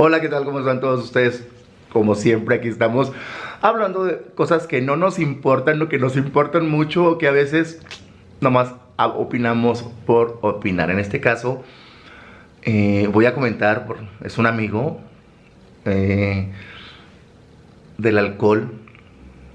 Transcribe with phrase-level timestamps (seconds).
[0.00, 0.44] Hola, ¿qué tal?
[0.44, 1.44] ¿Cómo están todos ustedes?
[1.92, 3.10] Como siempre, aquí estamos
[3.60, 7.32] hablando de cosas que no nos importan, lo que nos importan mucho, o que a
[7.32, 7.82] veces
[8.40, 10.92] nomás opinamos por opinar.
[10.92, 11.64] En este caso,
[12.62, 13.88] eh, voy a comentar,
[14.22, 15.00] es un amigo
[15.84, 16.52] eh,
[17.96, 18.70] del alcohol.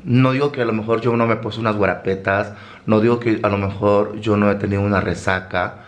[0.03, 2.53] No digo que a lo mejor yo no me puse unas guarapetas,
[2.85, 5.85] no digo que a lo mejor yo no he tenido una resaca,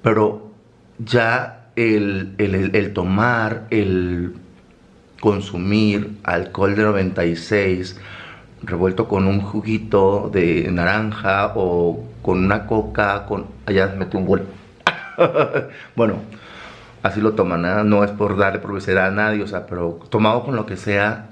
[0.00, 0.52] pero
[1.00, 4.34] ya el, tomar, el
[5.20, 8.00] consumir alcohol de 96
[8.62, 13.46] revuelto con un juguito de naranja o con una coca, con...
[13.66, 14.46] Allá metí un gol.
[15.96, 16.16] bueno,
[17.02, 17.84] así lo toman, ¿eh?
[17.84, 21.28] no es por darle publicidad a nadie, o sea, pero tomado con lo que sea,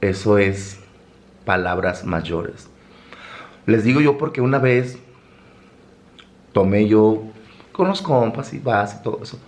[0.00, 0.80] eso es
[1.44, 2.68] palabras mayores.
[3.66, 4.98] Les digo yo porque una vez
[6.52, 7.22] tomé yo
[7.74, 9.38] con los compas y vas y todo eso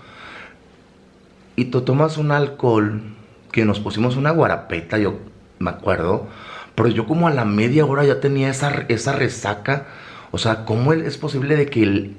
[1.57, 3.02] y tú tomas un alcohol,
[3.51, 5.19] que nos pusimos una guarapeta, yo
[5.59, 6.29] me acuerdo,
[6.74, 9.87] pero yo como a la media hora ya tenía esa, esa resaca.
[10.30, 12.16] O sea, ¿cómo es posible de que el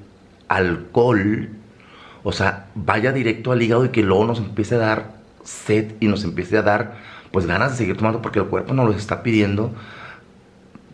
[0.48, 1.50] alcohol,
[2.24, 6.08] o sea, vaya directo al hígado y que luego nos empiece a dar sed y
[6.08, 6.96] nos empiece a dar,
[7.30, 9.72] pues, ganas de seguir tomando porque el cuerpo nos lo está pidiendo?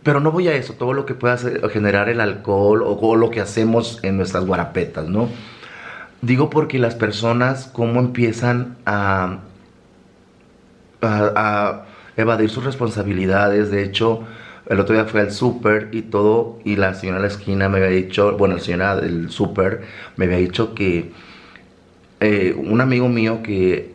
[0.05, 1.35] Pero no voy a eso, todo lo que pueda
[1.69, 5.29] generar el alcohol o, lo que hacemos en nuestras guarapetas, ¿no?
[6.21, 9.39] Digo porque las personas cómo empiezan a,
[11.01, 11.85] a,
[12.17, 13.71] evadir sus responsabilidades.
[13.71, 14.21] De hecho,
[14.69, 17.79] el otro día fui al súper y todo, y la señora de la esquina me
[17.79, 19.85] había dicho, bueno, la señora del súper
[20.17, 21.13] me había dicho que
[22.19, 23.94] eh, un amigo mío que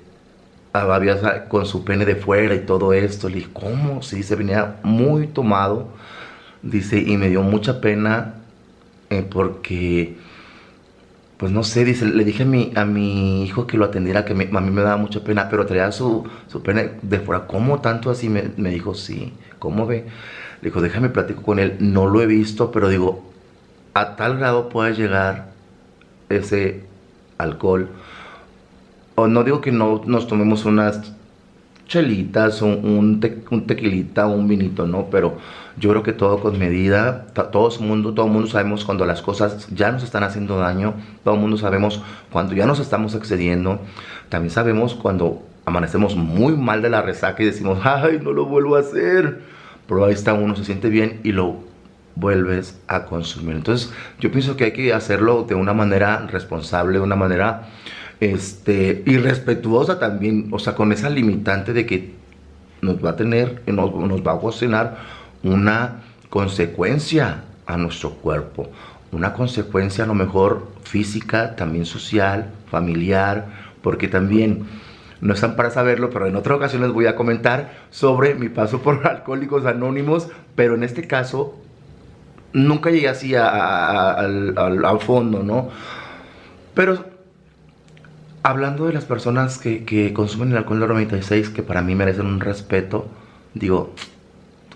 [0.73, 4.03] había con su pene de fuera y todo esto, le dije, ¿cómo?
[4.03, 5.89] Sí, se venía muy tomado,
[6.63, 8.35] dice, y me dio mucha pena
[9.11, 10.17] eh, porque
[11.41, 14.35] pues no sé, dice, le dije a mi, a mi hijo que lo atendiera, que
[14.35, 17.47] a mí me daba mucha pena, pero traía su, su pena de fuera.
[17.47, 18.29] ¿Cómo tanto así?
[18.29, 20.05] Me, me, dijo, sí, ¿cómo ve?
[20.61, 21.79] Le dijo, déjame platico con él.
[21.81, 23.25] No lo he visto, pero digo,
[23.95, 25.53] a tal grado puede llegar
[26.29, 26.85] ese
[27.39, 27.89] alcohol.
[29.29, 31.13] No digo que no nos tomemos unas
[31.87, 35.07] chelitas, un, un, un tequilita, un vinito, ¿no?
[35.11, 35.39] Pero
[35.77, 39.69] yo creo que todo con medida, todo el mundo, todo mundo sabemos cuando las cosas
[39.75, 40.95] ya nos están haciendo daño,
[41.25, 42.01] todo el mundo sabemos
[42.31, 43.81] cuando ya nos estamos excediendo,
[44.29, 48.77] también sabemos cuando amanecemos muy mal de la resaca y decimos, ay, no lo vuelvo
[48.77, 49.41] a hacer,
[49.89, 51.57] pero ahí está uno, se siente bien y lo
[52.15, 53.57] vuelves a consumir.
[53.57, 57.69] Entonces yo pienso que hay que hacerlo de una manera responsable, de una manera
[58.21, 62.15] este, y respetuosa también, o sea, con esa limitante de que
[62.83, 64.99] nos va a tener, nos, nos va a ocasionar
[65.43, 68.69] una consecuencia a nuestro cuerpo,
[69.13, 73.47] una consecuencia a lo mejor física, también social, familiar,
[73.83, 74.67] porque también
[75.21, 78.81] no están para saberlo, pero en otra ocasión les voy a comentar sobre mi paso
[78.81, 81.59] por Alcohólicos Anónimos, pero en este caso
[82.53, 85.69] nunca llegué así al, al fondo, ¿no?
[86.75, 87.05] Pero
[88.43, 92.41] Hablando de las personas que, consumen el alcohol de 96, que para mí merecen un
[92.41, 93.07] respeto,
[93.53, 93.95] digo,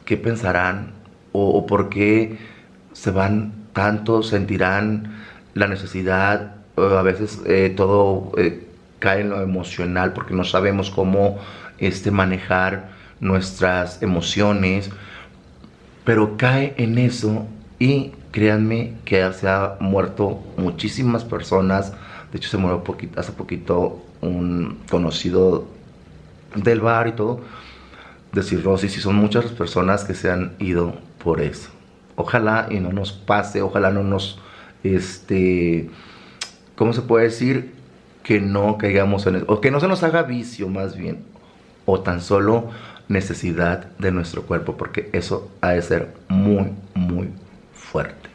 [0.04, 0.92] ¿qué pensarán?
[1.32, 2.38] ¿O, por qué
[2.92, 4.22] se van tanto?
[4.22, 5.14] ¿Sentirán
[5.54, 6.56] la necesidad?
[6.76, 8.66] a veces eh, todo eh,
[8.98, 11.38] cae en lo emocional porque no sabemos cómo
[11.78, 14.90] este, manejar nuestras emociones,
[16.04, 17.46] pero cae en eso
[17.78, 21.92] y créanme que se ha muerto muchísimas personas
[22.34, 22.82] de hecho, se murió
[23.16, 25.68] hace poquito un conocido
[26.56, 27.42] del bar y todo
[28.32, 31.70] de cirrosis y son muchas las personas que se han ido por eso.
[32.16, 34.40] Ojalá y no nos pase, ojalá no nos,
[34.82, 35.88] este,
[36.74, 37.72] ¿cómo se puede decir?
[38.24, 41.24] Que no caigamos en eso, o que no se nos haga vicio más bien,
[41.86, 42.68] o tan solo
[43.06, 47.28] necesidad de nuestro cuerpo, porque eso ha de ser muy, muy
[47.72, 48.33] fuerte.